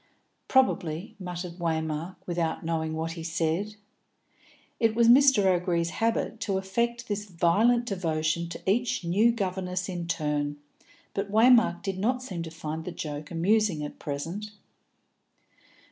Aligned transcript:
"Probably," 0.47 1.15
muttered 1.19 1.59
Waymark, 1.59 2.15
without 2.25 2.65
knowing 2.65 2.95
what 2.95 3.11
he 3.11 3.21
said. 3.21 3.75
It 4.79 4.95
was 4.95 5.07
Mr. 5.07 5.45
O'Gree's 5.45 5.91
habit 5.91 6.39
to 6.39 6.57
affect 6.57 7.07
this 7.07 7.25
violent 7.27 7.85
devotion 7.85 8.49
to 8.49 8.61
each 8.67 9.03
new 9.03 9.31
governess 9.31 9.87
in 9.87 10.07
turn, 10.07 10.57
but 11.13 11.29
Waymark 11.31 11.83
did 11.83 11.99
not 11.99 12.23
seem 12.23 12.41
to 12.41 12.49
find 12.49 12.83
the 12.83 12.91
joke 12.91 13.29
amusing 13.29 13.83
at 13.83 13.99
present. 13.99 14.47